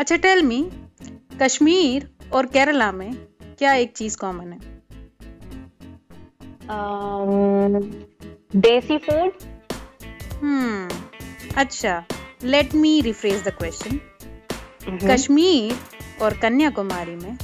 [0.00, 0.58] अच्छा tell me
[1.42, 3.12] Kashmir और केरला में
[3.58, 4.58] क्या एक चीज़ कॉमन है?
[6.74, 7.84] Um,
[8.56, 9.32] देसी फ़ूड
[10.42, 12.02] हम्म अच्छा
[12.44, 14.00] let me rephrase the question
[15.06, 15.76] Kashmir
[16.22, 17.36] और कन्याकुमारी में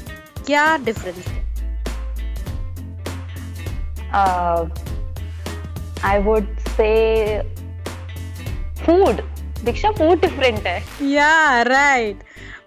[0.46, 1.40] क्या डिफरेंस है?
[6.04, 6.90] I would say
[8.84, 9.20] food
[9.64, 10.82] Diksha food different है.
[11.10, 12.22] या राइट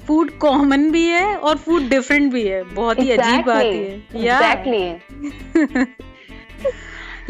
[0.08, 4.24] फ़ूड कॉमन भी है और फ़ूड डिफरेंट भी है। बहुत ही exactly, अजीब बात है।
[4.24, 4.86] या exactly.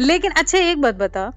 [0.00, 1.32] लेकिन अच्छा एक बात बता।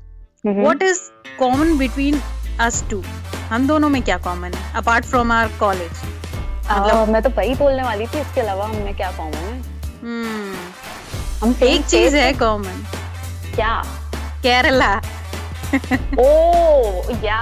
[0.46, 1.00] What is
[1.40, 2.22] common between
[2.60, 3.04] us two
[3.50, 4.74] हम दोनों में क्या कॉमन है?
[4.76, 5.92] अपार्ट फ्रॉम आवर कॉलेज
[6.72, 9.62] मतलब मैं तो वही बोलने वाली थी इसके अलावा हमें क्या कॉमन है?
[10.02, 10.54] हम्म।
[11.42, 12.84] हम एक चीज़ है कॉमन
[13.56, 13.82] क्या?
[14.44, 14.96] केरला
[15.70, 17.42] ओ या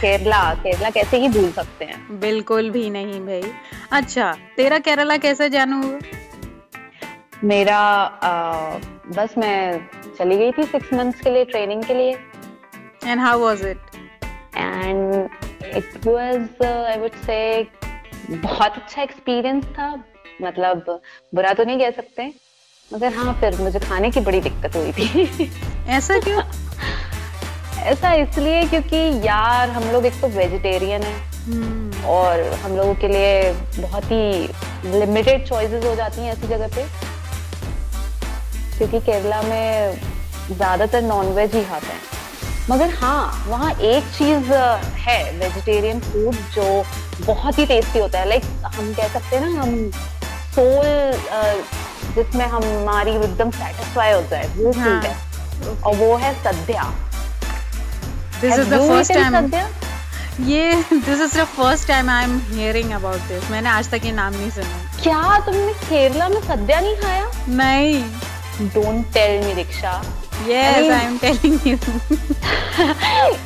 [0.00, 3.42] केरला केरला कैसे ही भूल सकते हैं। बिल्कुल भी नहीं भाई।
[3.92, 5.98] अच्छा तेरा केरला कैसे जानू
[7.44, 8.78] मेरा आ,
[9.16, 12.16] बस मैं चली गई थी सिक्स मंथ्स के लिए ट्रेनिंग के लिए।
[13.06, 13.96] And how was it
[14.56, 15.28] and
[15.76, 17.62] it was I would say
[18.30, 19.90] बहुत अच्छा एक्सपीरियंस था।
[20.42, 21.00] मतलब
[21.34, 22.32] बुरा तो नहीं कह सकते।
[22.92, 25.50] मगर हाँ फिर मुझे खाने की बड़ी दिक्कत हुई थी।
[25.88, 26.42] ऐसा क्यों?
[27.90, 33.08] ऐसा इसलिए क्योंकि यार हम लोग एक तो वेजिटेरियन है हम्म, और हम लोगों के
[33.08, 36.86] लिए बहुत ही लिमिटेड चॉइसेस हो जाती हैं ऐसी जगह पे।
[38.78, 39.98] क्योंकि केरला में
[40.50, 42.00] ज़्यादातर नॉनवेज ही खाते हैं।
[42.70, 44.52] मगर हाँ वहाँ एक चीज़
[45.06, 46.84] है वेजिटेरियन फ़ूड जो
[47.26, 49.90] बहुत ही टेस्टी होता है। लाइक हम कह सकते हैं ना हम
[50.54, 50.86] सोल
[52.18, 55.16] जिसमें हमारी एकदम सेटिस्फाई है वो हाँ, है।
[55.86, 56.84] और वो है sadya.
[58.40, 59.46] This is the first time
[60.46, 64.12] ये this is the first time I am hearing about this मैंने आज तक ये
[64.12, 67.30] नाम नहीं सुना। क्या तुमने केरला में सद्या नहीं खाया?
[67.48, 69.92] नहीं। Don't tell me Diksha.
[70.48, 71.76] Yes mean- I am telling you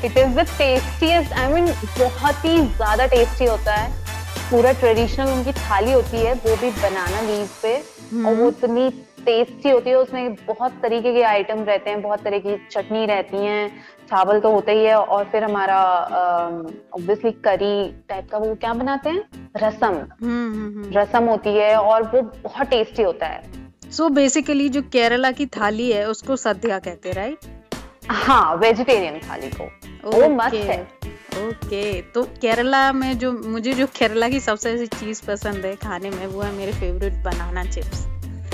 [0.04, 1.66] it is the tastiest I mean
[1.98, 3.90] बहुत ही ज़्यादा टेस्टी होता है।
[4.50, 7.76] पूरा ट्रेडिशनल उनकी थाली होती है वो भी बनाना लीव पे।
[8.12, 8.90] और वो इतनी
[9.24, 13.36] टेस्टी होती है उसमें बहुत तरीके के आइटम रहते हैं बहुत तरह की चटनी रहती
[13.36, 13.68] है
[14.10, 15.78] चावल तो होता ही है और फिर हमारा
[16.94, 19.24] ऑब्वियसली करी टाइप का वो क्या बनाते हैं?
[19.56, 19.96] रसम।
[20.98, 23.42] रसम होती है और वो बहुत टेस्टी होता है।
[23.90, 27.38] सो so बेसिकली जो केरला की थाली है उसको सद्या कहते हैं राइट
[28.10, 29.64] हाँ वेजिटेरियन थाली को
[30.10, 30.22] okay.
[30.22, 30.80] वो मस्त है।
[31.42, 36.10] ओके तो केरला में जो मुझे जो केरला की सबसे ऐसी चीज़ पसंद है खाने
[36.10, 38.04] में वो है मेरे favourite banana chips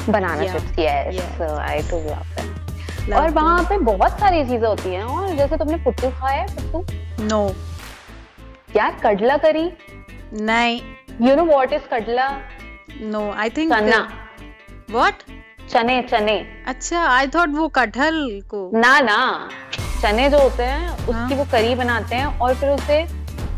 [0.09, 0.53] banana.
[0.53, 5.35] Chips yes I too love them और वहाँ पे बहुत सारी चीज़ें होती हैं और
[5.37, 7.25] जैसे तुमने पुट्टू खाया है पुट्टू?
[7.25, 8.77] No no.
[8.77, 9.71] यार कड़ला करी?
[10.35, 10.81] नहीं।
[11.29, 12.29] You know what is kadala?
[13.01, 14.09] No I think चना
[14.91, 15.23] व्हाट
[15.71, 16.37] चने चने।
[16.67, 19.49] अच्छा आई थॉट वो कटहल को। ना ना।
[20.03, 23.07] चने जो होते हैं उसकी हाँ। वो करी बनाते हैं और फिर उसे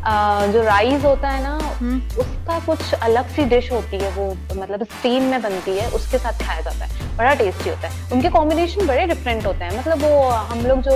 [0.04, 4.26] आ, जो राइस होता है ना हम्म, उसका कुछ अलग सी डिश होती है वो
[4.60, 8.28] मतलब स्टीम में बनती है उसके साथ खाया जाता है। बड़ा टेस्टी होता है। उनके
[8.28, 10.94] कॉम्बिनेशन बड़े डिफरेंट होते हैं। मतलब वो हम लोग जो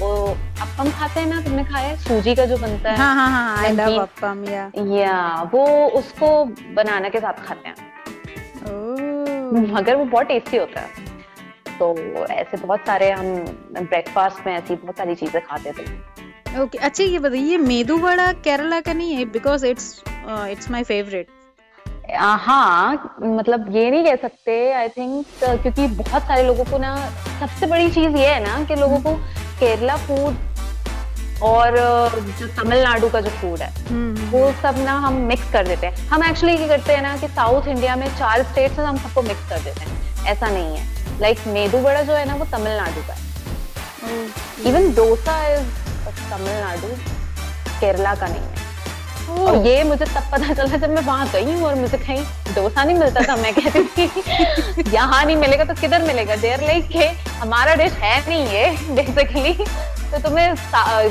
[0.00, 0.12] वो
[0.60, 1.96] अप्पम खाते हैं ना तुमने खाया है?
[1.96, 5.66] सूजी का जो बनता है। हाँ हाँ हाँ लव अप्पम या या वो
[5.98, 6.44] उसको
[6.76, 7.76] बनाना के साथ खाते हैं।
[8.70, 9.05] ओह
[9.52, 11.14] मगर वो बहुत टेस्टी होता है
[11.78, 11.94] तो
[12.26, 13.26] ऐसे बहुत सारे हम
[13.78, 18.80] ब्रेकफास्ट में ऐसी बहुत सारी चीज़ें खाते थे। ओके अच्छा ये बताइए मेदू वड़ा केरला
[18.80, 19.24] का नहीं है?
[19.24, 21.26] Because it's it's my favourite
[22.14, 26.94] हाँ मतलब ये नहीं कह सकते आई थिंक क्योंकि बहुत सारे लोगों को ना
[27.40, 29.14] सबसे बड़ी चीज़ ये है ना कि लोगों को
[29.60, 30.34] केरला फ़ूड
[31.42, 31.76] और
[32.38, 33.70] जो तमिलनाडु का जो फ़ूड है
[34.30, 37.28] वो सब ना हम मिक्स कर देते हैं। हम एक्चुअली क्या करते हैं ना कि
[37.28, 41.46] साउथ इंडिया में चार स्टेट्स हम सबको मिक्स कर देते हैं। ऐसा नहीं है। लाइक
[41.48, 43.24] मेदू बड़ा जो है ना वो तमिलनाडु का है।
[44.66, 45.66] इवन डोसा इज़
[46.30, 46.88] तमिलनाडु
[47.80, 48.64] केरला का नहीं है।
[49.36, 52.24] और ये मुझे तब पता चला जब मैं वहाँ गई हूँ और मुझे कहीं
[52.54, 56.36] डोसा नहीं मिलता था मैं कहती थी यहाँ नहीं मिलेगा तो किधर मिलेगा?
[56.36, 57.06] देर लाइक के
[57.38, 59.52] हमारा डिश है नहीं ये बेसिकली
[60.12, 60.54] तो तुम्हें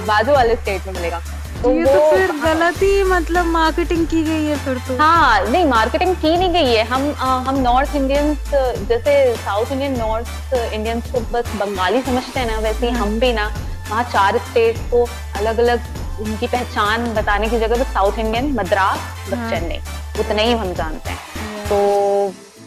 [0.07, 1.21] बाजू वाले स्टेट में मिलेगा।
[1.63, 5.65] तो ये तो फिर गलत ही मतलब मार्केटिंग की गई है फिर तो। हाँ नहीं
[5.65, 8.49] मार्केटिंग की नहीं गई है। हम अ, हम नॉर्थ इंडियंस
[8.89, 13.33] जैसे साउथ इंडियन नॉर्थ इंडियंस को बस बंगाली समझते हैं ना वैसे ही हम भी
[13.33, 13.47] ना
[13.89, 15.03] वहाँ चार स्टेट को
[15.37, 18.97] अलग अलग उनकी पहचान बताने की जगह बस साउथ इंडियन मद्रास
[19.29, 19.79] बस हाँ। चेन्नई
[20.19, 21.77] उतना ही हम जानते हैं। तो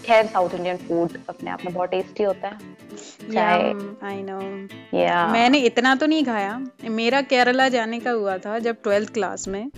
[0.09, 2.55] खैर साउथ इंडियन फ़ूड अपने आप में बहुत टेस्टी होता है।
[4.05, 4.41] आई नो
[4.99, 6.61] या मैंने इतना तो नहीं खाया।
[6.93, 9.71] मेरा केरला जाने का हुआ था जब ट्वेल्थ क्लास में।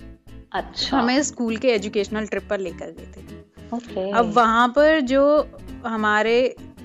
[0.53, 3.21] अच्छा। हमें स्कूल के एजुकेशनल ट्रिप पर लेकर गए थे।
[3.71, 4.13] Okay.
[4.15, 5.23] अब वहाँ पर जो
[5.85, 6.33] हमारे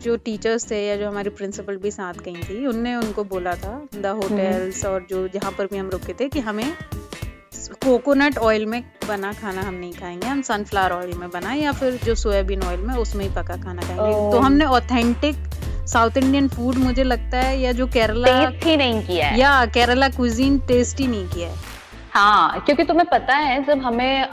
[0.02, 3.72] जो टीचर्स थे या जो हमारी प्रिंसिपल भी साथ गई थी उनने उनको बोला था
[3.94, 6.72] द होटल्स हम्म। और जो जहाँ पर भी हम रुके थे कि हमें
[7.68, 11.98] कोकोनट ऑयल में बना खाना हम नहीं खाएँगे। हम सनफ्लावर ऑयल में बना या फिर
[12.04, 14.32] जो सोयाबीन ऑयल में उसमें ही पका खाना खाएँगे। oh.
[14.32, 15.36] तो हमने ऑथेंटिक
[15.86, 20.08] साउथ इंडियन फ़ूड मुझे लगता है या जो केरला ही नहीं किया है। या केरला
[20.08, 21.65] कुजीन टेस्ट ही नहीं किया है।
[22.16, 24.28] हाँ क्योंकि तुम्हें पता है जब हमें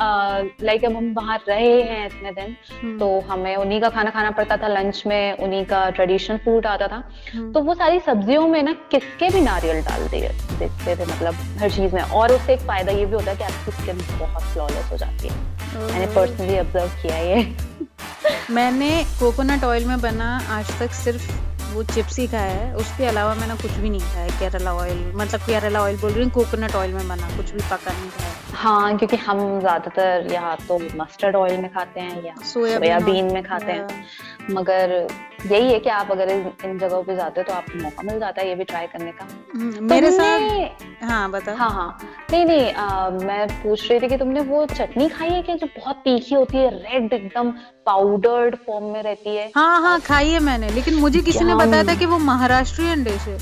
[0.63, 4.29] लाइक अब हम बाहर रहे हैं इतने दिन हम्म। तो हमें उन्हीं का खाना खाना
[4.31, 7.01] पड़ता था लंच में उन्हीं का ट्रेडिशनल फ़ूड आता था।
[7.33, 11.43] हम्म। तो वो सारी सब्जियों में ना किसके भी नारियल डाल दिए देखते थे मतलब
[11.61, 14.43] हर चीज़ में। और उससे एक फ़ायदा ये भी होता है कि आपकी स्किन बहुत
[14.43, 15.35] फ्लॉलेस हो जाती है।
[15.91, 17.45] मैंने पर्सनली ऑब्ज़र्व किया ये।
[18.51, 21.31] मैंने कोकोनट ऑयल में बना आज तक सिर्फ़
[21.73, 25.39] वो चिप्स ही खाया है। उसके अलावा मैंने कुछ भी नहीं खाया केरला ऑयल मतलब
[25.41, 28.97] केरला ऑयल बोल रही हूँ कोकोनट ऑयल में बना कुछ भी पका नहीं खाया। हाँ
[28.97, 34.05] क्योंकि हम ज़्यादातर यहाँ तो मस्टर्ड ऑयल में खाते हैं या सोयाबीन में खाते हैं।
[34.51, 35.07] मगर
[35.51, 38.41] यही है कि आप अगर इन जगहों पे जाते हो तो आपको मौका मिल जाता
[38.41, 41.99] है ये भी ट्राई करने का। मेरे मेरे साथ हाँ बता हाँ हाँ।
[42.31, 45.67] नहीं नहीं आ, मैं पूछ रही थी कि तुमने वो चटनी खाई है क्या जो
[45.77, 47.51] बहुत तीखी होती है रेड एकदम
[47.85, 49.51] पाउडर्ड फॉर्म में रहती है?
[49.55, 53.27] हाँ हाँ खाई है मैंने लेकिन मुझे किसी ने बताया था कि वो महाराष्ट्रियन डिश
[53.27, 53.37] है।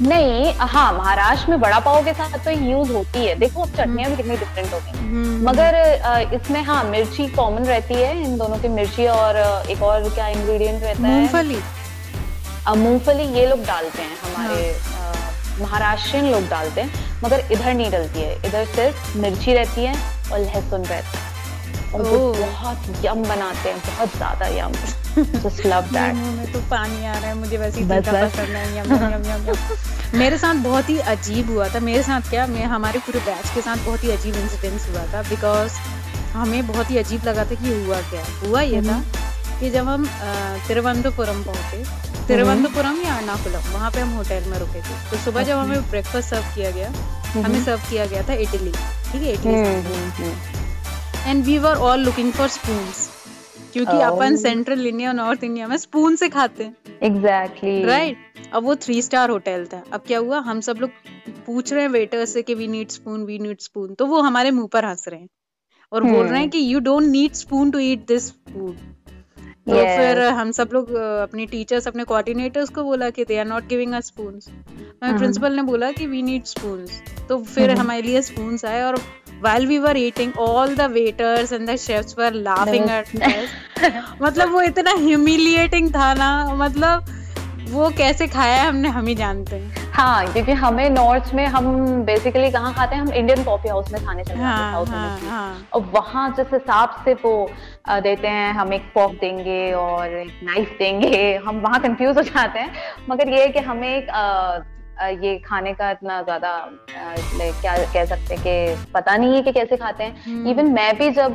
[0.00, 4.10] नहीं हाँ महाराष्ट्र में बड़ा पाव के साथ तो यूज़ होती है। देखो अब चटनियाँ
[4.10, 8.68] भी कितनी डिफरेंट होती हम्म। मगर इसमें हाँ मिर्ची कॉमन रहती है इन दोनों की।
[8.68, 9.36] मिर्ची और
[9.70, 11.14] एक और क्या इंग्रेडिएंट रहता है?
[11.14, 11.60] मूंगफली।
[12.78, 15.14] मूंगफली ये लोग डालते हैं हमारे हाँ।
[15.60, 19.94] महाराष्ट्रियन लोग डालते हैं मगर इधर नहीं डलती है। इधर सिर्फ़ मिर्ची रहती है
[20.32, 21.36] और लहसुन रहता है।
[21.94, 24.72] और बहुत यम बनाते हैं बहुत ज़्यादा यम
[25.16, 29.24] जस्ट लव दैट तो पानी आ रहा है मुझे वैसे ही पसंद है यम यम
[29.26, 33.54] यम मेरे साथ बहुत ही अजीब हुआ था मेरे साथ क्या मैं हमारे पूरे बैच
[33.54, 35.72] के साथ बहुत ही अजीब इंसिडेंस हुआ था बिकॉज़
[36.32, 39.88] हमें बहुत ही अजीब लगा था कि हुआ क्या। हुआ ये था हम्म। कि जब
[39.88, 40.06] हम
[40.68, 41.84] तिरुवनंतपुरम पहुँचे
[42.26, 46.28] तिरुवनंतपुरम या अर्नाकुलम वहाँ पे हम होटल में रुके थे। तो सुबह जब हमें ब्रेकफास्ट
[46.28, 46.92] सर्व किया गया
[47.44, 48.72] हमें सर्व किया गया था इडली
[49.12, 50.30] ठीक है idli
[51.30, 52.84] and we were all looking for spoon
[53.78, 54.12] क्योंकि oh.
[54.12, 58.16] अपन सेंट्रल इंडिया नॉर्थ इंडिया में स्पून से खाते हैं एग्जैक्टली राइट
[58.52, 60.90] अब वो थ्री स्टार होटल था अब क्या हुआ हम सब लोग
[61.46, 64.50] पूछ रहे हैं वेटर से कि we need spoon we need spoon तो वो हमारे
[64.50, 65.28] मुँह पर हंस रहे हैं
[65.92, 66.12] और hmm.
[66.12, 66.56] बोल रहे हैं hmm.
[66.56, 68.76] कि you don't need spoon to eat this food
[69.66, 69.96] तो yes.
[69.96, 70.92] फिर हम सब लोग
[71.22, 74.48] अपने टीचर्स अपने कोऑर्डिनेटर्स को बोला कि they are not giving us spoons
[75.02, 77.80] मैं प्रिंसिपल ने बोला कि वी नीड स्पून्स तो फिर hmm.
[77.80, 78.96] हमारे लिए स्पून्स आए और
[79.40, 83.50] while we were eating all the waiters and the chefs were laughing at us.
[84.22, 87.14] मतलब वो इतना humiliating था ना मतलब
[87.70, 91.66] वो कैसे खाया है हमने हम ही जानते हैं। हाँ क्योंकि हमें नॉर्थ में हम
[92.04, 93.02] बेसिकली कहाँ खाते हैं?
[93.02, 95.68] हम इंडियन कॉफ़ी हाउस में खाने चले हाँ, साउथ हाँ, हाँ.
[95.74, 97.50] और वहाँ जिस हिसाब से वो
[97.88, 102.58] देते हैं हम एक फॉक देंगे और एक नाइफ देंगे हम वहाँ कंफ्यूज हो जाते
[102.58, 102.72] हैं।
[103.10, 104.10] मगर ये है कि हमें एक
[105.00, 106.52] ये खाने का इतना ज़्यादा
[106.92, 110.96] क्या कह सकते हैं कि पता नहीं है कि कैसे खाते हैं इवन हम्म। मैं
[110.98, 111.34] भी जब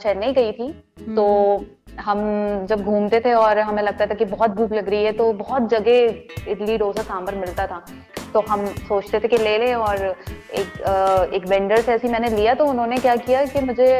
[0.00, 0.72] चेन्नई गई थी
[1.06, 1.26] तो
[1.56, 5.12] हम्म। हम जब घूमते थे और हमें लगता था कि बहुत भूख लग रही है
[5.12, 7.84] तो बहुत जगह इडली डोसा सांभर मिलता था
[8.32, 10.04] तो हम सोचते थे कि ले लें और
[10.54, 10.80] एक
[11.34, 13.90] एक वेंडर से ऐसी मैंने लिया तो उन्होंने क्या किया कि मुझे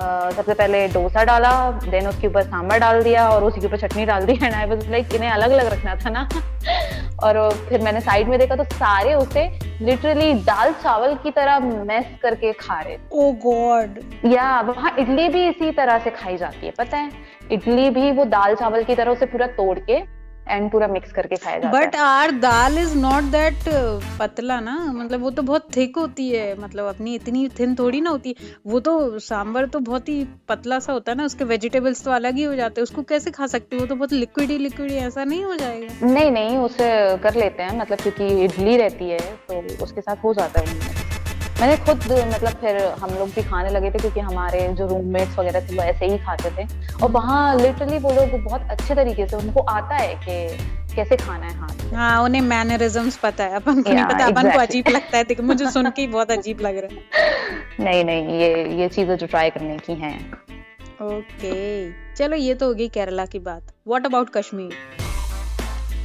[0.00, 4.24] सबसे पहले डोसा डाला देन उसके ऊपर सांभर डाल दिया और उसके ऊपर चटनी डाल
[4.24, 6.28] दी। एंड आई वाज लाइक इन्हें अलग अलग रखना था ना।
[7.24, 9.46] और फिर मैंने साइड में देखा तो सारे उसे
[9.80, 14.00] लिटरली दाल चावल की तरह मैस करके खा रहे ओ गॉड
[14.32, 17.10] या वहाँ इडली भी इसी तरह से खाई जाती है पता है?
[17.52, 20.00] इडली भी वो दाल चावल की तरह उसे पूरा तोड़ के
[20.48, 23.68] एंड पूरा मिक्स करके खाया जाता but are dal is not that
[24.18, 24.76] पतला ना?
[24.94, 28.54] मतलब वो तो बहुत थिक होती है। मतलब अपनी इतनी थिन थोड़ी ना होती। है
[28.66, 32.36] वो तो सांबर तो बहुत ही पतला सा होता है ना उसके वेजिटेबल्स तो अलग
[32.36, 33.82] ही हो जाते हैं। उसको कैसे खा सकते हो?
[33.82, 37.34] वो तो बहुत लिक्विड ही लिक्विड ही ऐसा नहीं हो जाएगा। नहीं नहीं उसे कर
[37.34, 39.18] लेते हैं। मतलब क्योंकि इडली रहती है
[39.50, 40.93] तो उसके साथ हो जाता है।
[41.60, 41.96] मैंने खुद
[42.34, 45.82] मतलब फिर हम लोग भी खाने लगे थे क्योंकि हमारे जो रूममेट्स वगैरह थे वो
[45.82, 46.66] ऐसे ही खाते थे।
[47.02, 51.46] और वहाँ लिटरली वो लोग बहुत अच्छे तरीके से उनको आता है कि कैसे खाना
[51.46, 55.18] है हाथ हाँ उन्हें मैनरिज्म्स पता है। अपन को नहीं पता अपन को अजीब लगता
[55.18, 57.00] है। मुझे सुन के बहुत अजीब लग रहा है।
[57.80, 60.32] नहीं नहीं ये ये चीज़ें जो ट्राई करने की हैं।
[61.02, 62.18] Okay okay.
[62.18, 65.03] चलो ये तो हो गई केरला की बात। What about Kashmir?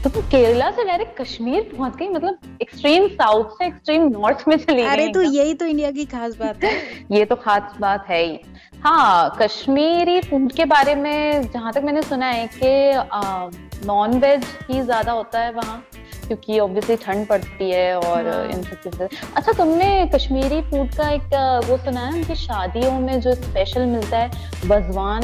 [0.03, 4.55] तो तुम केरला से डायरेक्ट कश्मीर पहुँच गई मतलब एक्सट्रीम साउथ से एक्सट्रीम नॉर्थ में
[4.57, 6.71] चली गई अरे तो यही तो इंडिया की खास बात है।
[7.11, 8.39] ये तो खास बात है ही।
[8.83, 14.81] हाँ कश्मीरी फ़ूड के बारे में जहाँ तक मैंने सुना है कि नॉन वेज ही
[14.81, 15.83] ज़्यादा होता है वहाँ
[16.27, 21.09] क्योंकि ऑब्वियसली ठंड पड़ती है और हाँ। इन सब चीज़ें अच्छा तुमने कश्मीरी फ़ूड का
[21.09, 21.33] एक
[21.69, 25.23] वो सुना है कि शादियों में जो स्पेशल मिलता है wazwan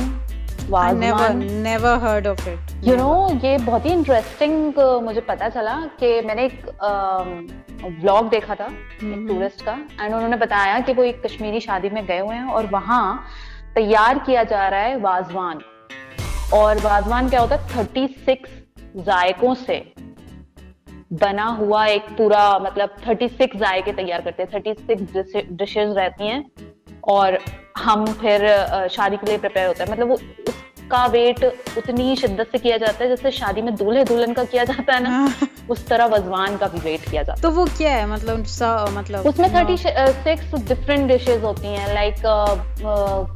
[0.65, 2.71] I never wazwan never heard of it.
[2.83, 6.65] You know ये बहुत ही इंटरेस्टिंग मुझे पता चला कि मैंने एक
[8.01, 11.89] व्लॉग देखा था एक हम्म। टूरिस्ट का एंड उन्होंने बताया कि वो एक कश्मीरी शादी
[11.89, 13.03] में गए हुए हैं और वहाँ
[13.75, 15.59] तैयार किया जा रहा है वाजवान
[16.53, 18.49] और वाजवान क्या होता है थर्टी सिक्स
[19.05, 19.77] जायकों से
[21.15, 26.27] बना हुआ एक पूरा मतलब थर्टी सिक्स जायके तैयार करते हैं थर्टी सिक्स डिशेज रहती
[26.27, 26.43] हैं
[27.09, 27.37] और
[27.75, 28.47] हम फिर
[28.91, 31.43] शादी के लिए प्रिपेयर होता है। मतलब वो उसका वेट
[31.77, 35.03] उतनी शिद्दत से किया जाता है जैसे शादी में दूल्हे दुल्हन का किया जाता है
[35.03, 38.05] ना हाँ, उस तरह वजवान का भी वेट किया जाता है। तो वो क्या है?
[38.07, 42.21] मतलब सा, मतलब उसमें थर्टी सिक्स डिफरेंट डिशेज होती हैं लाइक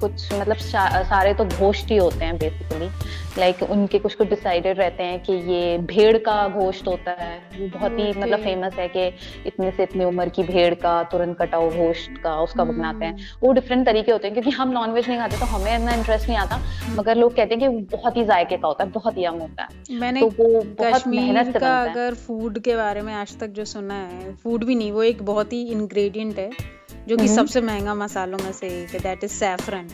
[0.02, 0.58] कुछ मतलब
[1.10, 2.90] सारे तो गोश्त ही होते हैं बेसिकली
[3.38, 7.68] लाइक उनके कुछ कुछ डिसाइडेड रहते हैं कि ये भेड़ का गोश्त होता है। वो
[7.70, 8.18] बहुत ही Okay.
[8.18, 9.06] मतलब फ़ेमस है कि
[9.46, 13.06] इतने से इतनी उम्र की भेड़ का तुरंत कटा हुआ गोश्त का उसका हम्म। बनाते
[13.06, 16.28] हैं। वो डिफरेंट तरीके होते हैं क्योंकि हम नॉनवेज नहीं खाते तो हमें इतना इंटरेस्ट
[16.28, 16.60] नहीं आता।
[16.96, 19.64] मगर लोग कहते हैं कि बहुत ही जायके का होता है बहुत ही यम होता
[19.64, 23.66] है। मैंने तो वो बहुत मेहनत का अगर फ़ूड के बारे में आज तक जो
[23.66, 26.50] सुना है फ़ूड भी नहीं वो एक बहुत ही इंग्रेडिएंट है
[27.08, 29.88] जो कि हम्म। सबसे महँगा मसालों में से एक है दैट इज़ सैफरन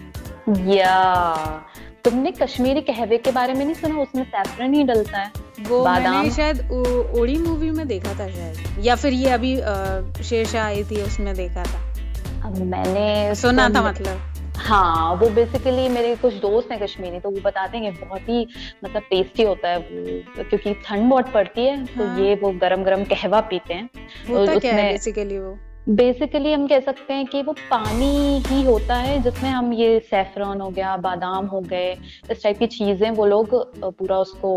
[0.70, 0.96] या
[2.06, 5.32] तुमने कश्मीरी कहवे के बारे में नहीं सुना उसमें सैफरन ही डलता है
[5.70, 6.72] वो बादाम। मैंने शायद
[7.20, 9.56] ओड़ी मूवी में देखा था शायद या फिर ये अभी
[10.24, 16.16] शेरशाह आई थी उसमें देखा था अब मैंने सुना था मतलब हाँ वो बेसिकली मेरे
[16.16, 18.46] कुछ दोस्त हैं कश्मीरी तो वो बताते हैं बहुत ही
[18.84, 22.52] मतलब टेस्टी होता है वो क्योंकि ठंड बहुत पड़ती है हाँ। तो हाँ। ये वो
[22.62, 23.90] गरम गरम कहवा पीते हैं
[24.30, 25.58] होता क्या है उसमें- बेसिकली वो
[25.88, 30.62] बेसिकली हम कह सकते हैं कि वो पानी ही होता है जिसमें हम ये सैफरन
[30.62, 31.92] हो गया बादाम हो गए
[32.32, 33.54] इस टाइप की चीज़ें वो लोग
[33.98, 34.54] पूरा उसको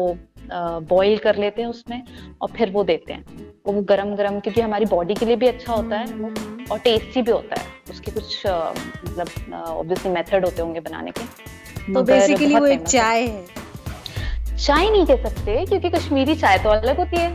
[0.89, 2.03] बॉईल कर लेते हैं उसमें
[2.43, 3.25] और फिर वो देते हैं।
[3.67, 7.23] वो गरम गरम क्योंकि हमारी बॉडी के लिए भी अच्छा होता है हम्म, और टेस्टी
[7.23, 12.67] भी होता है। उसके कुछ मतलब ऑब्वियसली मेथड होते होंगे बनाने के। तो बेसिकली वो
[12.67, 13.47] एक चाय है।
[14.57, 17.33] चाय नहीं कह सकते क्योंकि कश्मीरी चाय तो अलग होती है।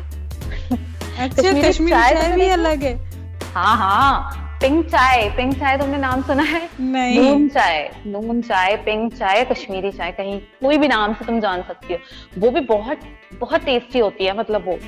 [1.19, 3.12] अच्छा कश्मीरी चाय तो भी अलग है।
[3.53, 6.69] हाँ हाँ। पिंक चाय पिंक चाय तुमने नाम सुना है?
[6.81, 11.39] नहीं। नून चाय नून चाय पिंक चाय कश्मीरी चाय कहीं कोई भी नाम से तुम
[11.39, 11.99] जान सकती हो।
[12.37, 12.99] वो भी बहुत
[13.39, 14.79] बहुत टेस्टी होती है मतलब वो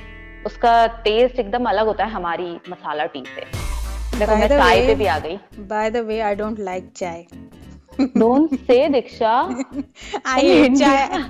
[0.46, 3.42] उसका टेस्ट एकदम अलग होता है हमारी मसाला टी से।
[4.20, 7.26] देखो मैं चाय way- पे भी आ गई। By the way I don't like chai.
[8.02, 9.50] Don't say Diksha.
[10.28, 11.26] Hate चाय।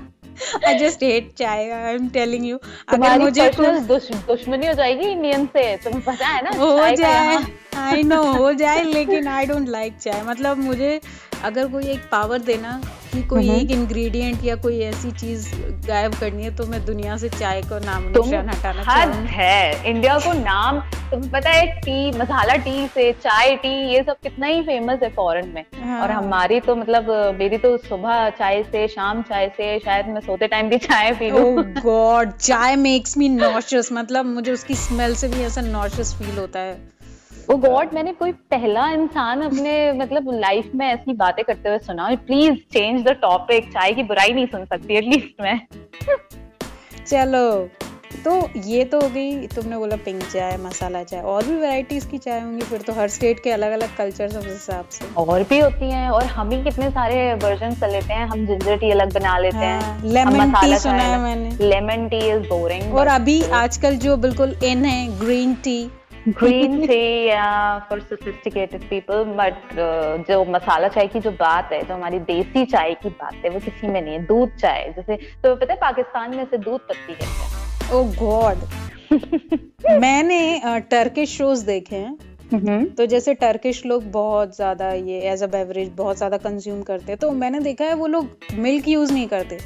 [0.66, 2.58] I just hate चाय I'm telling you.
[2.58, 3.80] अगर तुम्हारी मुझे पर्सनल
[4.26, 7.36] दुश्मनी हो जाएगी इंडियन से तुम्हें पता है ना हो जाए
[7.76, 11.00] आई नो हो जाए लेकिन आई डोंट लाइक चाय मतलब मुझे
[11.44, 12.80] अगर कोई एक पावर देना
[13.12, 15.48] कि कोई हम्म। एक इंग्रेडिएंट या कोई ऐसी चीज़
[15.86, 19.90] गायब करनी है तो मैं दुनिया से चाय को नाम निशान हटाना हद चाहूँगी। है।
[19.90, 24.46] इंडिया को नाम तुम्हें पता है टी मसाला टी से चाय टी ये सब कितना
[24.46, 28.86] ही फ़ेमस है फॉरेन में। हाँ। और हमारी तो मतलब मेरी तो सुबह चाय से
[28.88, 33.28] शाम चाय से शायद मैं सोते टाइम भी चाय पी लूँ। गॉड चाय मेक्स मी
[33.28, 36.76] नॉशियस मतलब मुझे उसकी स्मेल से भी ऐसा नॉशियस फील होता है।
[37.50, 42.08] ओ गॉड मैंने कोई पहला इंसान अपने मतलब लाइफ में ऐसी बातें करते हुए सुना
[42.26, 45.60] प्लीज़ चेंज द टॉपिक चाय की बुराई नहीं सुन सकती एटलीस्ट मैं।
[47.06, 47.46] चलो।
[48.24, 48.32] तो
[48.64, 52.40] ये तो हो गई तुमने बोला पिंक चाय मसाला चाय और भी वैरायटीज की चाय
[52.40, 55.90] होंगी फिर तो हर स्टेट के अलग अलग कल्चर उस हिसाब से। और भी होती
[55.90, 59.36] हैं और हम ही कितने सारे वर्जन कर लेते हैं हम जिंजर टी अलग बना
[59.38, 63.96] लेते हाँ, हैं लेमन टी सुना है मैंने। लेमन टी इज़ बोरिंग और अभी आजकल
[63.98, 65.78] जो बिल्कुल इन है green tea
[66.28, 67.28] green tea
[67.88, 69.76] for sophisticated people but
[70.28, 73.60] जो मसाला चाय की जो बात है जो हमारी देसी चाय की बात है वो
[73.60, 77.12] किसी में नहीं है दूध चाय जैसे तो पता है पाकिस्तान में से दूध पत्ती
[77.12, 78.56] कहते हैं। ओ गॉड
[80.00, 85.88] मैंने टर्किश शोज़ देखे हैं। तो जैसे टर्किश लोग बहुत ज़्यादा ये एज अ बेवरेज
[85.96, 88.28] बहुत ज़्यादा कंज्यूम करते हैं। तो मैंने देखा है वो लोग
[88.58, 89.58] मिल्क यूज़ नहीं करते।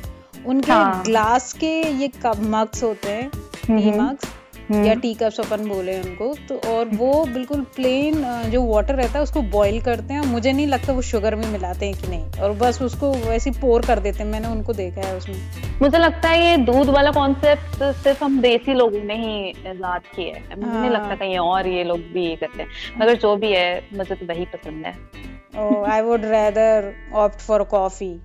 [0.47, 4.29] उनके हाँ। ग्लास के ये कप मग्स होते हैं टी हम्म। मग्स
[4.71, 9.23] या टी कप्स अपन बोले उनको तो और वो बिल्कुल प्लेन जो वाटर रहता है
[9.23, 12.53] उसको बॉईल करते हैं मुझे नहीं लगता वो शुगर में मिलाते हैं कि नहीं। और
[12.53, 15.37] बस उसको वैसे पोर कर देते हैं मैंने उनको देखा है उसमें।
[15.83, 20.37] मुझे लगता है ये दूध वाला कॉन्सेप्ट सिर्फ़ हम देसी लोगों ने ही इजाद किया
[20.37, 23.37] है। मुझे नहीं हाँ। लगता कहीं और ये लोग भी ये करते हैं। मगर जो
[23.37, 24.95] भी है मुझे तो वही पसंद है।
[25.87, 28.19] I would rather opt for coffee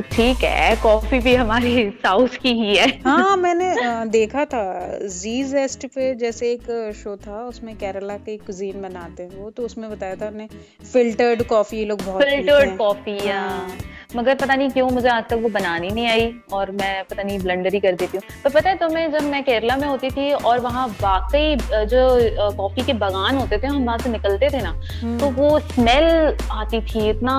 [0.00, 3.74] ठीक है कॉफ़ी भी हमारी साउथ की ही है। हाँ मैंने
[4.08, 4.62] देखा था।
[5.08, 9.62] जी जेस्ट पे जैसे एक शो था उसमें केरला के कुजीन बनाते हैं वो तो
[9.62, 10.48] उसमें बताया था उन्हें
[10.92, 13.68] फिल्टर्ड कॉफ़ी लोग बहुत फिल्टर्ड कॉफ़ी हाँ।
[14.10, 17.38] मगर पता नहीं क्यों मुझे आज तक वो बनानी नहीं आई और मैं पता नहीं
[17.38, 20.30] ब्लेंडर ही कर देती हूँ। पर पता है तुम्हें जब मैं केरला में होती थी
[20.32, 21.56] और वहाँ वाकई
[21.92, 25.58] जो कॉफ़ी के बागान होते थे हम वहाँ से निकलते थे ना तो हम्म। वो
[25.60, 26.04] स्मेल
[26.52, 27.34] आती थी इतना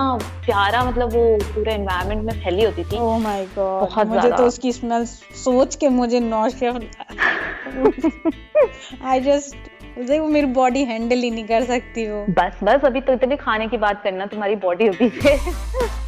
[0.45, 4.45] प्यारा मतलब वो पूरे एनवायरमेंट में फैली होती थी। ओह माय गॉड बहुत मुझे तो
[4.45, 5.05] उसकी स्मेल
[5.45, 6.79] सोच के मुझे नौशिया
[9.03, 13.13] आई जस्ट वो मेरी बॉडी हैंडल ही नहीं कर सकती वो। बस बस अभी तो
[13.13, 15.37] इतने खाने की बात करना तुम्हारी बॉडी अभी से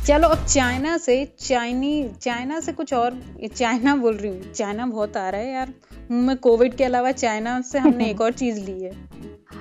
[0.08, 5.18] चलो अब चाइना से चाइनी चाइना से कुछ और चाइना बोल रही हूँ चाइना बहुत
[5.18, 5.74] आ रहा है यार।
[6.12, 8.92] मैं कोविड के अलावा चाइना से हमने एक और चीज़ ली है।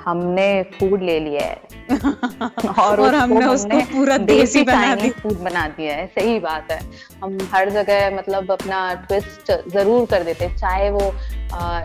[0.05, 1.89] हमने फ़ूड ले लिया है।
[2.79, 6.81] और, और हमने उसको पूरा देसी बना दिया। फ़ूड बना दिया है। सही बात है।
[7.23, 11.13] हम हर जगह मतलब अपना ट्विस्ट ज़रूर कर देते हैं। चाहे वो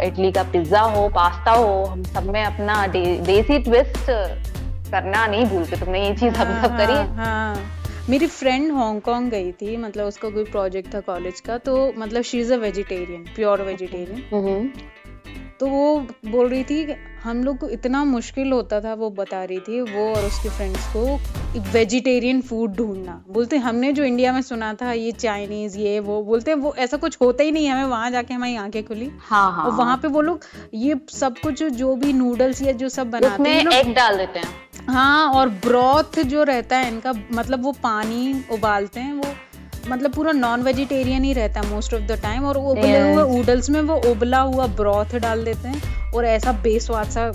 [0.05, 4.05] इडली का पिज्जा हो पास्ता हो हम सब में अपना दे, देसी ट्विस्ट
[4.91, 9.51] करना नहीं भूलते। तुमने ये चीज़ हम सब करी हाँ, हाँ। मेरी फ्रेंड हांगकांग गई
[9.51, 13.61] थी मतलब उसका कोई प्रोजेक्ट था कॉलेज का तो मतलब she is a vegetarian pure
[13.61, 14.71] vegetarian
[15.59, 16.83] तो वो बोल रही थी
[17.25, 20.85] हम लोग को इतना मुश्किल होता था वो बता रही थी वो और उसके फ्रेंड्स
[20.95, 26.21] को वेजिटेरियन फ़ूड ढूंढना। बोलते हमने जो इंडिया में सुना था ये चाइनीज़ ये वो
[26.23, 29.65] बोलते वो ऐसा कुछ होता ही नहीं हमें वहाँ जाके हमारी आँखें खुली। हाँ हाँ।
[29.65, 33.49] और वहाँ पे वो लोग ये सब कुछ जो भी नूडल्स या जो सब बनाते
[33.49, 38.43] हैं एग डाल देते हैं। हाँ और ब्रॉथ जो रहता है इनका मतलब वो पानी
[38.51, 39.33] उबालते हैं वो
[39.89, 43.69] मतलब पूरा नॉन वेजिटेरियन ही रहता है मोस्ट ऑफ़ द टाइम और उबले हुए ऊडल्स
[43.69, 47.31] में वो उबला हुआ ब्रॉथ डाल देते हैं और ऐसा बेस्वाद सा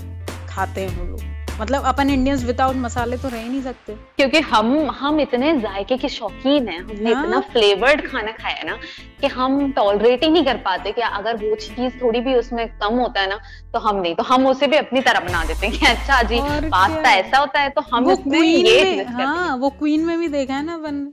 [0.49, 1.29] खाते हैं वो लोग।
[1.61, 6.09] मतलब अपन इंडियंस विदाउट मसाले तो रह नहीं सकते। क्योंकि हम हम इतने जायके के
[6.09, 7.25] शौकीन हैं हमने हाँ?
[7.25, 8.77] इतना फ्लेवर्ड खाना खाया ना
[9.21, 12.95] कि हम टॉलरेट ही नहीं कर पाते कि अगर वो चीज़ थोड़ी भी उसमें कम
[12.95, 13.39] होता है ना
[13.73, 16.41] तो हम नहीं तो हम उसे भी अपनी तरह बना देते हैं कि अच्छा जी
[16.69, 20.55] पास्ता ऐसा होता है तो हम वो उसमें ये हाँ वो क्वीन में भी देखा
[20.55, 21.13] है ना अपन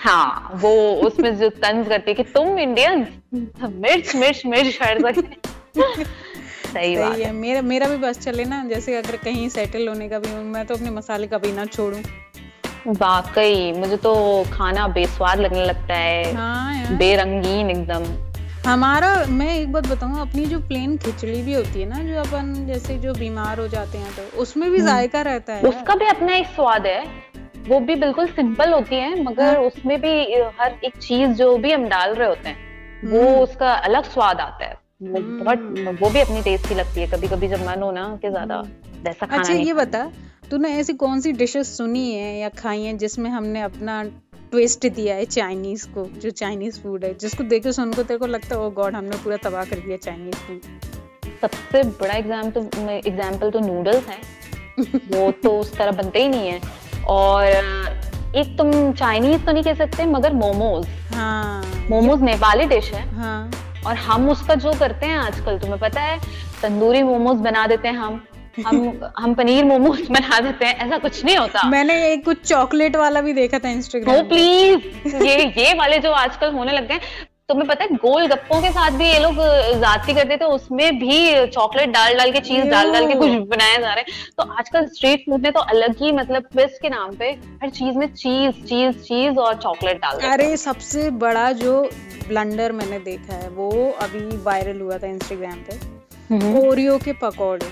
[0.00, 0.70] हाँ वो
[1.06, 5.46] उसमें जो तंज करती है कि तुम इंडियन मिर्च मिर्च मिर्च कर सकते
[6.72, 10.18] सही बात है मेरा मेरा भी बस चले ना जैसे अगर कहीं सेटल होने का
[10.18, 11.98] भी मैं तो अपने मसाले कभी ना छोड़ू।
[12.88, 14.14] वाकई मुझे तो
[14.52, 18.04] खाना बेस्वाद लगने लगता है। हाँ बेरंगीन एकदम।
[18.66, 22.52] हमारा मैं एक बात बताऊँ अपनी जो प्लेन खिचड़ी भी होती है ना जो अपन
[22.66, 26.06] जैसे जो बीमार हो जाते हैं तो उसमें भी हम्म। जायका रहता है। उसका भी
[26.06, 27.02] अपना एक स्वाद है।
[27.68, 30.12] वो भी बिल्कुल सिंपल होती है मगर हाँ। उसमें भी
[30.60, 34.40] हर एक चीज़ जो भी हम डाल रहे होते हैं वो हम्म। उसका अलग स्वाद
[34.40, 37.90] आता है। बहुत हम्म। वो भी अपनी टेस्टी लगती है कभी कभी जब मन हो
[37.92, 40.10] ना कि ज़्यादा हम्म। वैसा खाना अच्छा ये बता
[40.50, 44.02] तूने ऐसी कौन सी डिशेस सुनी है या खाई है जिसमें हमने अपना
[44.50, 48.26] ट्विस्ट दिया है चाइनीज़ को जो चाइनीज़ फ़ूड है जिसको देखे सुन को तेरे को
[48.26, 50.60] लगता है ओ गॉड हमने पूरा तबाह कर दिया चाइनीज़ फ़ूड
[51.42, 54.20] सबसे बड़ा एग्ज़ाम्पल एग्ज़ाम्पल तो नूडल्स है।
[55.12, 56.60] वो तो उस तरह बनते ही नहीं है।
[57.08, 57.44] और
[58.36, 63.50] एक तुम चाइनीज़ तो नहीं कह सकते मगर मोमोज हाँ। मोमोज नेपाली डिश है। हाँ।
[63.88, 66.18] और हम उसका जो करते हैं आजकल तुम्हें पता है
[66.62, 68.20] तंदूरी मोमोज बना देते हैं हम।
[68.66, 72.96] हम हम पनीर मोमोज बना देते हैं ऐसा कुछ नहीं होता। मैंने एक कुछ चॉकलेट
[72.96, 77.00] वाला भी देखा था इंस्टाग्राम प्लीज़ ये ये वाले जो आजकल होने लग गए
[77.48, 79.34] तुम्हें पता है गोल गप्पों के साथ भी ये लोग
[79.80, 83.76] जाती करते थे उसमें भी चॉकलेट डाल डाल के चीज़ डाल डाल के कुछ बनाया
[83.76, 84.04] जा रहा है।
[84.36, 87.30] तो आजकल स्ट्रीट फ़ूड ने तो अलग ही मतलब ट्विस्ट के नाम पे
[87.62, 91.80] हर चीज़ में चीज़ चीज़ चीज़ और चॉकलेट डाल अरे सबसे बड़ा जो
[92.28, 93.70] ब्लंडर मैंने देखा है वो
[94.02, 95.96] अभी वायरल हुआ था इंस्टाग्राम पे।
[96.60, 97.66] Oreo hmm. के पकौड़े।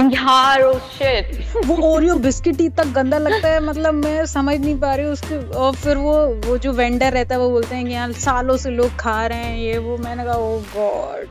[0.00, 4.78] यार ओ शिट oh वो ओरियो बिस्किट इतना गंदा लगता है मतलब मैं समझ नहीं
[4.80, 7.92] पा रही उसके और फिर वो वो जो वेंडर रहता है वो बोलते हैं कि
[7.92, 11.28] यार सालों से लोग खा रहे हैं ये वो मैंने कहा ओ oh गॉड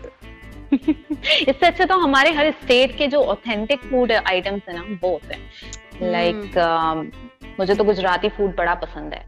[0.74, 5.34] इससे अच्छा तो हमारे हर स्टेट के जो ऑथेंटिक फ़ूड आइटम्स है ना वो होते
[5.34, 6.12] हैं.
[6.12, 9.26] लाइक like, uh, मुझे तो गुजराती फ़ूड बड़ा पसंद है.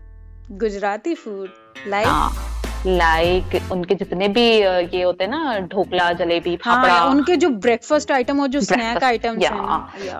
[0.52, 1.50] Gujarati food
[1.88, 2.61] like like?
[2.86, 7.50] Like उनके जितने भी ये होते हैं ना ढोकला जलेबी हाँ, फाफड़ा। हाँ, उनके जो
[7.50, 9.38] ब्रेकफास्ट आइटम और जो स्नैक आइटम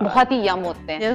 [0.02, 1.14] बहुत ही यम होते हैं।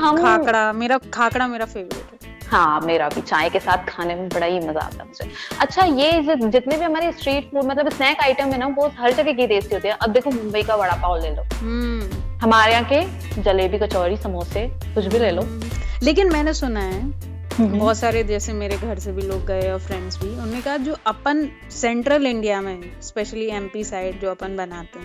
[0.00, 4.28] हम खाकड़ा मेरा खाकड़ा मेरा फेवरेट है। हाँ मेरा भी चाय के साथ खाने में
[4.28, 8.20] बड़ा ही मज़ा आता है मुझे। अच्छा ये जितने भी हमारे स्ट्रीट फ़ूड मतलब स्नैक
[8.20, 10.94] आइटम है ना वो हर जगह की टेस्टी होते हैं। अब देखो मुंबई का वड़ा
[11.02, 15.70] पाव ले लो। हम्म। हमारे यहाँ के जलेबी कचौरी समोसे कुछ भी ले लो। हम्म।
[16.02, 17.29] लेकिन मैंने सुना है
[17.60, 20.96] बहुत सारे जैसे मेरे घर से भी लोग गए और फ्रेंड्स भी। उन्होंने कहा जो
[21.06, 24.98] अपन सेंट्रल इंडिया में स्पेशली एमपी साइड जो अपन बनाते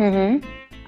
[0.00, 0.40] हैं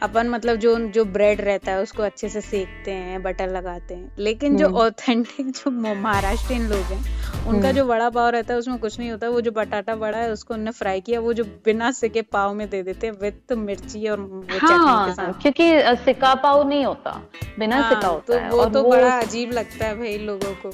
[0.03, 4.17] अपन मतलब जो जो ब्रेड रहता है उसको अच्छे से सेकते हैं बटर लगाते हैं।
[4.19, 8.99] लेकिन जो ऑथेंटिक जो महाराष्ट्रियन लोग हैं उनका जो बड़ा पाव रहता है उसमें कुछ
[8.99, 12.23] नहीं होता। वो जो बटाटा बड़ा है उसको उन्होंने फ्राई किया। वो जो बिना सिके
[12.23, 15.71] पाव में दे देते हैं विद मिर्ची और वो हाँ, के साथ। क्योंकि
[16.05, 17.11] सिका पाव नहीं होता।
[17.59, 18.91] बिना हाँ, सिका होता तो है वो तो वो...
[18.91, 20.73] बड़ा अजीब लगता है भाई लोगों को।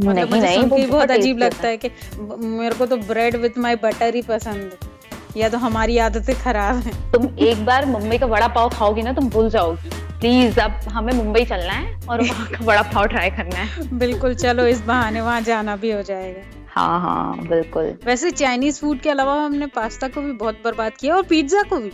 [0.00, 2.96] मतलब नहीं मुझे नहीं सुन वो के बहुत अजीब लगता है कि मेरे को तो
[2.98, 4.90] ब्रेड विथ माय बटर ही पसंद है।
[5.36, 9.12] या तो हमारी आदतें खराब हैं। तुम एक बार मुंबई का वड़ा पाव खाओगी ना
[9.12, 13.30] तुम भूल जाओगी। प्लीज़ अब हमें मुंबई चलना है और वहाँ का वड़ा पाव ट्राई
[13.30, 18.30] करना है। बिल्कुल चलो इस बहाने वहाँ जाना भी हो जाएगा। हाँ हाँ बिल्कुल। वैसे
[18.30, 21.92] चाइनीज़ फ़ूड के अलावा हमने पास्ता को भी बहुत बर्बाद किया और पिज्जा को भी।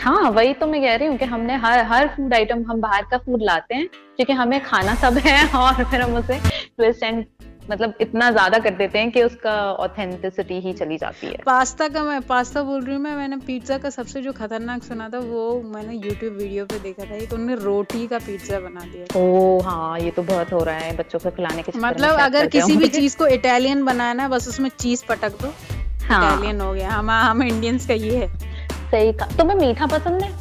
[0.00, 3.04] हाँ वही तो मैं कह रही हूँ कि हमने हर हर फ़ूड आइटम हम बाहर
[3.10, 6.38] का फ़ूड लाते हैं क्योंकि हमें खाना सब है और फिर हम उसे
[6.76, 7.24] ट्विस्ट एंड
[7.70, 12.02] मतलब इतना ज़्यादा कर देते हैं कि उसका ऑथेंटिसिटी ही चली जाती है। पास्ता का
[12.04, 15.62] मैं पास्ता बोल रही हूँ मैं मैंने पिज्जा का सबसे जो खतरनाक सुना था वो
[15.74, 19.98] मैंने यूट्यूब वीडियो पे देखा था एक उन्होंने रोटी का पिज्जा बना दिया। ओ हाँ
[20.00, 23.16] ये तो बहुत हो रहा है बच्चों को खिलाने के मतलब अगर किसी भी चीज़
[23.16, 25.52] को इटालियन बनाना है बस उसमें चीज़ पटक दो।
[26.08, 28.30] हाँ। इटालियन हो गया हम हम इंडियंस का ये है।
[28.92, 30.32] सही कहा तुम्हें मीठा पसंद है?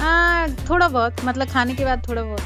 [0.00, 2.40] आ, थोड़ा बहुत। मतलब खाने के बाद थोड़ा बहुत।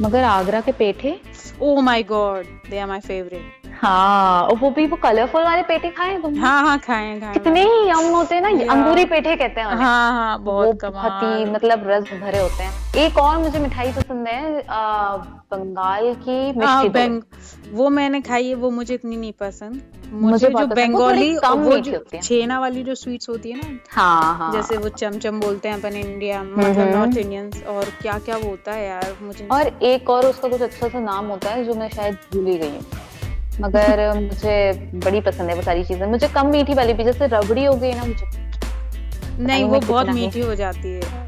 [0.00, 1.20] मगर आगरा के पेठे?
[1.60, 5.90] ओ my god they are my favourite हाँ और वो भी वो कलरफुल वाले पेठे
[5.90, 6.40] खाए हैं तुमने?
[6.40, 10.12] हाँ हाँ खाए खाए कितने ही यम होते हैं ना अंगूरी पेठे कहते हैं हाँ
[10.12, 14.62] हाँ बहुत बहुत ही मतलब रस भरे होते हैं। एक और मुझे मिठाई पसंद है
[14.62, 15.16] आ,
[15.52, 17.20] बंगाल की हाँ बेंग
[17.72, 22.02] वो मैंने खाई है वो मुझे इतनी नहीं पसंद। मुझे मुझे जो बंगाली वो जो
[22.22, 25.96] छेना वाली जो स्वीट्स होती है ना हाँ हाँ। जैसे वो चमचम बोलते हैं अपन
[25.96, 30.26] इंडिया मतलब। नॉर्थ इंडियंस और क्या क्या वो होता है यार मुझे और एक और
[30.26, 32.84] उसका कुछ अच्छा सा नाम होता है जो मैं शायद भूल ही गई हूँ।
[33.60, 37.64] मगर मुझे बड़ी पसंद है वो सारी चीज़ें। मुझे कम मीठी वाली भी जैसे रबड़ी
[37.64, 38.26] हो गई ना मुझे।
[39.38, 41.24] नहीं वो बहुत मीठी हो जाती है।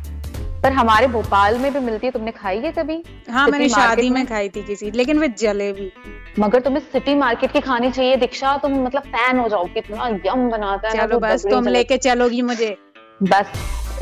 [0.62, 3.02] पर हमारे भोपाल में भी मिलती है तुमने खाई है कभी?
[3.30, 4.26] हाँ मैंने शादी में?
[4.26, 5.92] खाई थी किसी लेकिन विद जलेबी
[6.38, 10.48] मगर तुम्हें सिटी मार्केट की खानी चाहिए दीक्षा तुम मतलब फ़ैन हो जाओगे इतना यम
[10.50, 12.76] बनाता है चलो बस तुम लेके चलोगी मुझे।
[13.22, 13.52] बस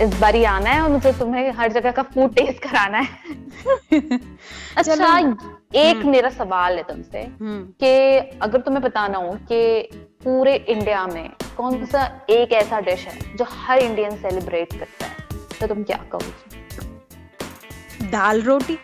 [0.00, 3.08] इस बार ही आना है और मुझे तुम्हें हर जगह का फ़ूड टेस्ट कराना है।
[4.76, 4.94] अच्छा
[5.74, 9.88] एक हम्म। मेरा सवाल है तुमसे हम्म। कि अगर तुम्हें बताना हो कि
[10.24, 15.16] पूरे इंडिया में कौन सा एक ऐसा डिश है जो हर इंडियन सेलिब्रेट करता है?
[15.60, 16.54] तो तुम क्या कहोगे?
[18.10, 18.78] दाल रोटी।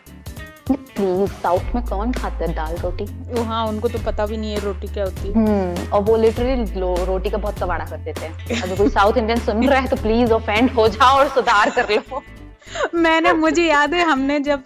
[0.71, 3.05] प्लीज़ साउथ में कौन खाता है दाल रोटी?
[3.33, 6.17] ओ हाँ उनको तो पता भी नहीं है रोटी क्या होती है। हम्म और वो
[6.17, 9.89] लिटरली रोटी का बहुत कबाड़ा कर देते हैं। अगर कोई साउथ इंडियन सुन रहा है
[9.89, 12.23] तो प्लीज़ ऑफेंड हो जाओ और सुधार कर लो।
[12.95, 14.65] मैंने मुझे याद है हमने जब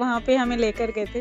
[0.00, 1.20] वहाँ पे हमें लेकर गए थे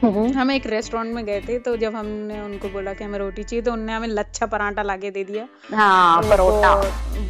[0.00, 3.62] हम एक रेस्टोरेंट में गए थे तो जब हमने उनको बोला कि हमें रोटी चाहिए
[3.62, 6.74] तो उन्होंने हमें लच्छा पराठा लाके दे दिया। हाँ तो परोटा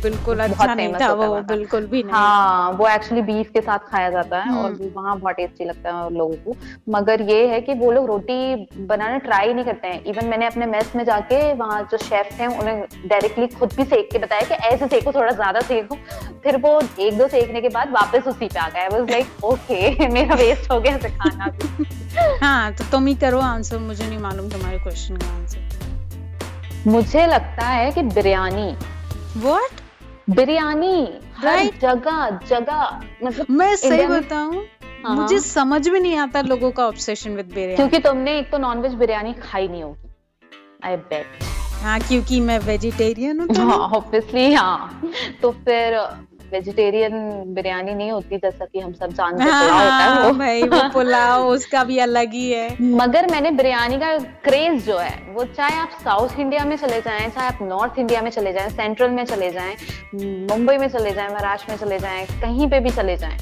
[0.02, 4.10] बिल्कुल अच्छा नहीं था वो बिल्कुल भी नहीं। हाँ वो एक्चुअली बीफ के साथ खाया
[4.10, 6.56] जाता है और हम्म। वहाँ बहुत टेस्टी लगता है लोगों को।
[6.92, 10.66] मगर ये है कि वो लोग रोटी बनाना ट्राई नहीं करते हैं। इवन मैंने अपने
[10.66, 14.54] मेस में जाके वहाँ जो शेफ हैं उन्हें डायरेक्टली खुद भी सेक के बताया कि
[14.66, 15.96] ऐसे सेको थोड़ा ज़्यादा सेको।
[16.44, 20.34] फिर वो एक दो सेकने के बाद वापस उसी पे आ गया लाइक ओके मेरा
[20.34, 21.86] वेस्ट हो गया खाना भी।
[22.58, 27.66] हाँ तो तुम ही करो आंसर मुझे नहीं मालूम तुम्हारे क्वेश्चन का आंसर मुझे लगता
[27.66, 28.70] है कि बिरयानी।
[29.36, 29.80] What
[30.30, 30.96] biryani
[31.44, 31.80] Right.
[31.80, 34.64] जगह जगह मतलब मैं सही बताऊँ
[35.04, 38.58] हाँ। मुझे समझ में नहीं आता लोगों का ऑब्सेशन विद बिरयानी क्योंकि तुमने एक तो
[38.58, 40.10] नॉनवेज बिरयानी खाई नहीं होगी
[40.84, 41.44] आई बेट
[41.82, 45.02] हाँ क्योंकि मैं वेजिटेरियन हूँ तो। हाँ ऑब्वियसली हाँ।
[45.42, 45.98] तो फिर
[46.52, 47.14] वेजिटेरियन
[47.54, 50.62] बिरयानी नहीं होती जैसा कि हम सब जानते हैं हाँ, पुलाव होता है वो। भाई
[50.64, 55.44] वो पुलाव उसका भी अलग ही है। मगर मैंने बिरयानी का क्रेज जो है वो
[55.46, 59.10] चाहे आप साउथ इंडिया में चले जाएँ चाहे आप नॉर्थ इंडिया में चले जाएँ सेंट्रल
[59.10, 59.76] में चले जाएँ
[60.14, 63.38] मुंबई में चले जाएँ महाराष्ट्र में चले जाएँ कहीं पे भी चले जाएँ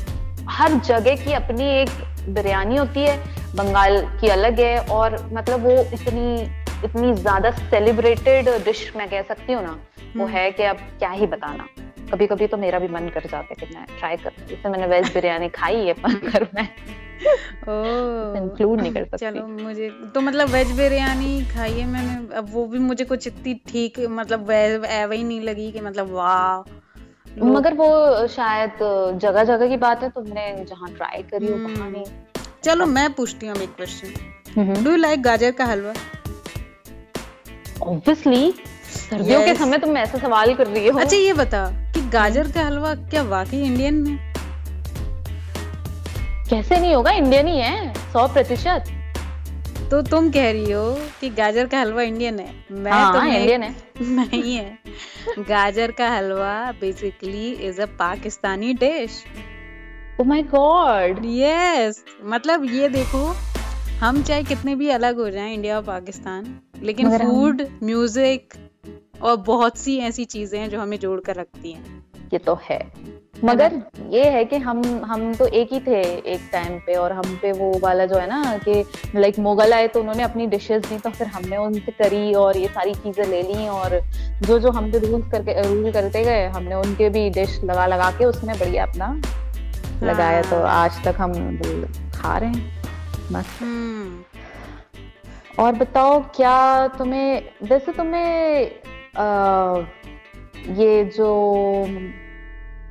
[0.50, 1.88] हर जगह की अपनी एक
[2.34, 3.16] बिरयानी होती है
[3.56, 6.40] बंगाल की अलग है और मतलब वो इतनी
[6.84, 9.70] इतनी ज़्यादा सेलिब्रेटेड डिश मैं कह सकती हूँ ना
[10.16, 11.66] वो हम्म। है कि अब क्या ही बताना।
[12.10, 14.86] कभी कभी तो मेरा भी मन कर जाता है कि मैं ट्राई करूँ जैसे मैंने
[14.86, 16.68] वेज बिरयानी खाई है पर मैं
[17.68, 22.50] ओह। इंक्लूड नहीं कर सकती। चलो मुझे तो मतलब वेज बिरयानी खाई है मैंने अब
[22.52, 28.26] वो भी मुझे कुछ इतनी ठीक मतलब वही नहीं लगी कि मतलब वाह। मगर वो
[28.34, 28.78] शायद
[29.22, 32.04] जगह जगह की बात है तुमने जहाँ ट्राई करी हो वहाँ हम्म। नहीं।
[32.64, 35.92] चलो मैं पूछती हूँ एक क्वेश्चन डू यू लाइक गाजर का हलवा?
[37.82, 38.52] ऑब्वियसली
[38.90, 41.64] सर्दियों के समय तुम ऐसे सवाल कर रही हो। अच्छा ये बता।
[42.16, 44.18] गाजर का हलवा क्या वाकई इंडियन है
[46.50, 47.10] कैसे नहीं होगा?
[47.12, 48.84] इंडियन ही है सौ प्रतिशत।
[49.90, 50.84] तो तुम कह रही हो
[51.20, 56.10] कि गाजर का हलवा इंडियन है। मैं हाँ तो इंडियन है। नहीं है गाजर का
[56.10, 59.22] halwa basically is a Pakistani dish
[60.20, 63.24] oh my god yes मतलब ये देखो
[64.00, 68.54] हम चाहे कितने भी अलग हो जाएँ इंडिया और पाकिस्तान लेकिन फ़ूड म्यूज़िक
[69.22, 72.80] और बहुत सी ऐसी चीज़ें हैं जो हमें जोड़ कर रखती हैं ये तो है
[73.44, 73.72] मगर
[74.10, 76.00] ये है कि हम हम तो एक ही थे
[76.32, 78.84] एक टाइम पे और हम पे वो वाला जो है ना कि
[79.16, 82.68] लाइक मुगल आए तो उन्होंने अपनी डिशेस दी तो फिर हमने उनसे करी और ये
[82.68, 84.00] सारी चीज़ें ले ली और
[84.42, 88.10] जो जो हम पे रूल करके रूल करते गए हमने उनके भी डिश लगा लगा
[88.10, 89.20] के उसमें बढ़िया अपना हाँ।
[90.02, 91.32] लगाया तो हाँ। आज तक हम
[92.14, 92.76] खा रहे हैं
[93.32, 94.24] मस्त हम्म।
[95.58, 96.56] और बताओ क्या
[96.88, 98.85] तुम्हें वैसे तुम्हें
[100.78, 101.28] ये जो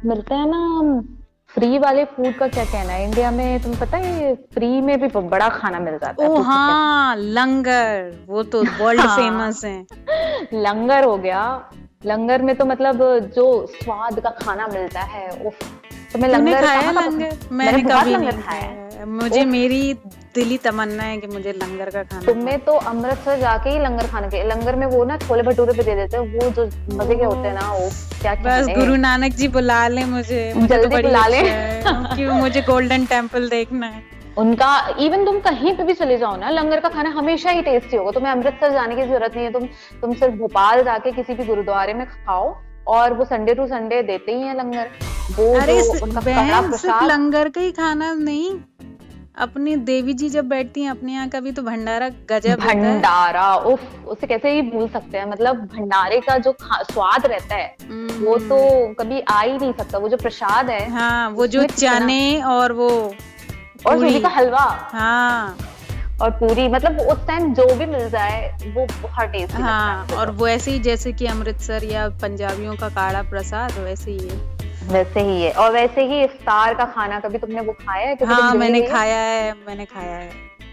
[0.06, 1.02] मिलते हैं ना
[1.50, 3.04] फ्री वाले फ़ूड का क्या कहना है?
[3.06, 7.16] इंडिया में तुम्हें पता है फ्री में भी बड़ा खाना मिल जाता है ओ हाँ
[7.16, 9.86] लंगर वो तो वर्ल्ड हाँ, फ़ेमस है।
[10.54, 11.70] लंगर हो गया।
[12.06, 12.98] लंगर में तो मतलब
[13.36, 15.60] जो स्वाद का खाना मिलता है उफ
[16.14, 17.38] तुम्हें लंगर खाया लंगर?
[17.52, 19.94] मैंने कभी नहीं खाया मुझे मेरी
[20.36, 24.28] दिली तमन्ना है कि मुझे लंगर का खाना तुम्हें तो अमृतसर जाके ही लंगर खाने
[24.30, 26.66] के लंगर में वो ना छोले भटूरे पे दे देते हैं वो जो
[26.98, 27.90] मज़े के होते हैं ना वो
[28.22, 31.42] क्या बस गुरु नानक जी बुला ले मुझे जल्दी तो बुला ले।
[31.86, 34.04] क्यों मुझे गोल्डन टेंपल देखना है।
[34.38, 34.70] उनका
[35.00, 38.12] इवन तुम कहीं पे भी चले जाओ ना लंगर का खाना हमेशा ही टेस्टी होगा।
[38.12, 39.66] तुम्हें अमृतसर जाने की ज़रूरत नहीं है तुम
[40.02, 42.54] तुम सिर्फ़ भोपाल जाके किसी भी गुरुद्वारे में खाओ
[42.96, 44.90] और वो संडे टू संडे देते ही हैं लंगर।
[45.32, 48.50] वो अरे बहन सिर्फ़ लंगर का ही खाना नहीं
[49.38, 54.06] अपनी देवी जी जब बैठती हैं अपने यहाँ का भी तो भंडारा गजब भंडारा उफ
[54.08, 58.58] उसे कैसे ही भूल सकते हैं। मतलब भंडारे का जो स्वाद रहता है वो तो
[58.58, 62.74] हम्म। कभी आ ही नहीं सकता। वो जो प्रसाद है हाँ वो जो चने और
[62.74, 62.90] वो
[63.86, 65.58] और सूजी का हलवा। हाँ।
[66.22, 70.72] और पूरी मतलब उस टाइम जो भी मिल जाए वो बहुत टेस्टी हाँ और वैसे
[70.72, 75.52] ही जैसे कि अमृतसर या पंजाबियों का काढ़ा प्रसाद वैसे ही है। वैसे ही है।
[75.54, 78.16] और वैसे ही इफ्तार का खाना कभी तुमने वो खाया है?
[78.26, 80.30] हाँ मैंने खाया है मैंने खाया है।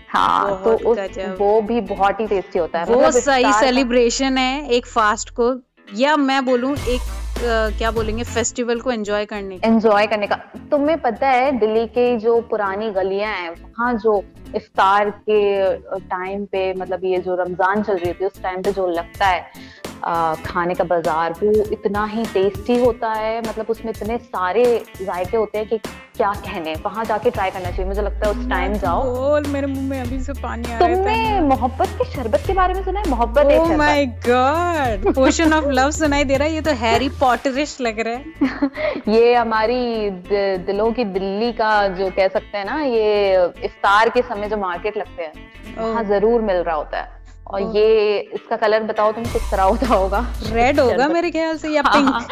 [0.08, 0.98] हाँ तो उस,
[1.38, 5.54] वो भी बहुत ही टेस्टी होता है। वो मतलब सही सेलिब्रेशन है एक फास्ट को
[5.96, 7.10] या मैं बोलूँ एक
[7.78, 10.36] क्या बोलेंगे फेस्टिवल को एंजॉय करने एंजॉय करने का।
[10.70, 14.22] तुम्हें पता है दिल्ली के जो पुरानी गलियाँ हैं वहाँ जो
[14.56, 15.40] इफ्तार के
[15.98, 19.40] टाइम पे मतलब ये जो रमज़ान चल रही थी उस टाइम पे जो लगता है
[20.04, 24.64] खाने का बाज़ार वो इतना ही टेस्टी होता है मतलब उसमें इतने सारे
[25.02, 25.78] जायके होते हैं कि
[26.16, 29.88] क्या कहने वहाँ जाके ट्राई करना चाहिए। मुझे लगता है उस टाइम जाओ। मेरे मुँह
[29.90, 33.00] में अभी से पानी आ रहा है तुमने मोहब्बत के शरबत के बारे में सुना
[33.00, 33.10] है?
[33.10, 37.76] मोहब्बत ओह my god potion of love सुनाई दे रहा है। ये तो हैरी पॉटरिश
[37.80, 38.24] लग रहा है।
[39.08, 40.10] ये हमारी
[40.66, 43.34] दिलों की दिल्ली का जो कह सकते हैं ना ये
[43.64, 48.18] इफ्तार के समय जो मार्केट लगते हैं वहाँ ज़रूर मिल रहा होता है। और ये
[48.34, 50.20] इसका कलर बताओ तुम किस तरह होता होगा?
[50.42, 52.26] रेड होगा मेरे ख्याल से या पिंक हाँ,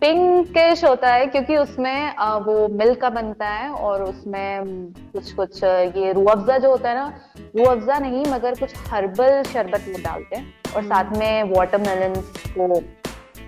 [0.00, 4.64] पिंकिश होता है क्योंकि उसमें वो मिल्क का बनता है और उसमें
[5.12, 7.12] कुछ कुछ ये रू अफ़ज़ा जो होता है ना
[7.56, 12.20] रू अफ़ज़ा नहीं मगर कुछ हर्बल शरबत वो डालते हैं और साथ हम्म। में वाटरमेलन
[12.58, 12.82] को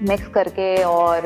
[0.02, 1.22] मिक्स करके और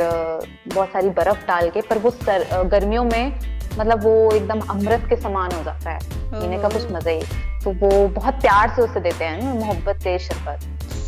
[0.74, 3.32] बहुत सारी बर्फ़ डाल के पर वो सर गर्मियों में
[3.78, 5.98] मतलब वो एकदम अमृत के समान हो जाता है।
[6.30, 10.20] पीने का कुछ मज़ा ही। तो वो बहुत प्यार से उसे देते हैं मोहब्बत तेज
[10.20, 10.60] शरबत।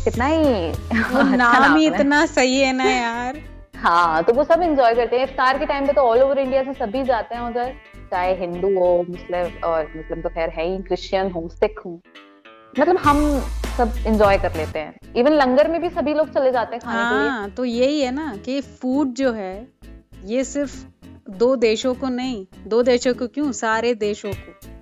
[0.03, 3.41] कितना ही अच्छा नाम ही इतना सही है ना यार।
[3.75, 6.63] हाँ तो वो सब एंजॉय करते हैं। इफ्तार के टाइम पे तो ऑल ओवर इंडिया
[6.63, 7.73] से सभी जाते हैं उधर
[8.11, 11.99] चाहे हिंदू हो मुस्लिम और मुस्लिम तो खैर है ही क्रिश्चियन हो सिख हो।
[12.79, 13.39] मतलब हम
[13.77, 16.99] सब इंजॉय कर लेते हैं। इवन लंगर में भी सभी लोग चले जाते हैं खाने
[16.99, 19.67] हाँ, के लिए। हाँ, तो यही है ना कि फ़ूड जो है
[20.25, 20.85] ये सिर्फ़
[21.29, 23.51] दो देशों को नहीं दो देशों को क्यों?
[23.51, 24.72] सारे देशों को।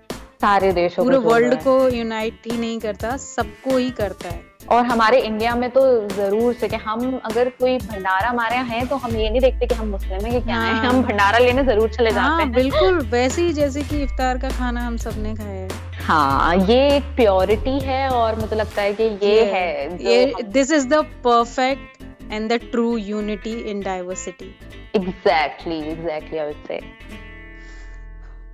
[0.41, 5.19] सारे देशों पूरे वर्ल्ड को यूनाइट ही नहीं करता सबको ही करता है। और हमारे
[5.19, 9.15] इंडिया में तो ज़रूर से कि हम अगर कोई भंडारा हमारे यहाँ है तो हम
[9.15, 11.89] ये नहीं देखते कि हम मुस्लिम है कि क्या हाँ। है। हम भंडारा लेने ज़रूर
[11.89, 15.61] चले जाते हाँ, हैं। बिल्कुल वैसे ही जैसे कि इफ्तार का खाना हम सबने खाया
[15.61, 15.69] है।
[16.01, 20.71] हाँ ये एक प्योरिटी है और मुझे लगता है कि ये, ये है ये this
[20.71, 24.55] is the perfect and the true unity in diversity
[24.95, 26.79] exactly exactly I would say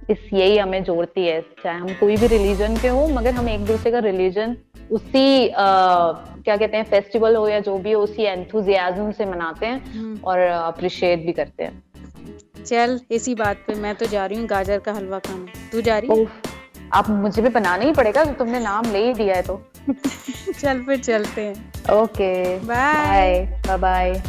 [0.09, 3.65] इस यही हमें जोड़ती है चाहे हम कोई भी रिलीजन के हो मगर हम एक
[3.65, 4.55] दूसरे का रिलीजन
[4.91, 6.11] उसी आ,
[6.43, 10.19] क्या कहते हैं फेस्टिवल हो या जो भी हो उसी एंथुजियाज्म से मनाते हैं हम्म।
[10.23, 11.83] और अप्रिशिएट भी करते हैं।
[12.63, 15.97] चल इसी बात पे मैं तो जा रही हूँ गाजर का हलवा खाने। तू जा
[15.97, 16.19] रही?
[16.19, 16.27] है
[16.93, 19.61] अब मुझे भी बनाना ही पड़ेगा तो तुमने नाम ले ही दिया है तो।
[20.59, 24.21] चल फिर चलते हैं। Okay bye bye bye